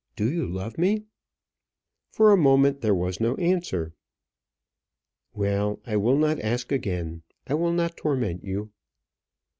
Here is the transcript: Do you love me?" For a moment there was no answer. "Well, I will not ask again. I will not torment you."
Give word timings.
Do 0.15 0.31
you 0.31 0.47
love 0.47 0.79
me?" 0.79 1.05
For 2.09 2.31
a 2.31 2.35
moment 2.35 2.81
there 2.81 2.95
was 2.95 3.19
no 3.19 3.35
answer. 3.35 3.93
"Well, 5.35 5.79
I 5.85 5.95
will 5.95 6.17
not 6.17 6.39
ask 6.39 6.71
again. 6.71 7.21
I 7.45 7.53
will 7.53 7.71
not 7.71 7.97
torment 7.97 8.43
you." 8.43 8.71